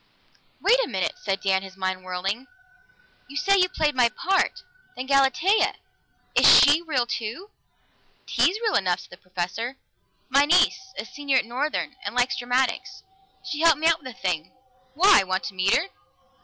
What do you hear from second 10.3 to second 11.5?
niece, a senior at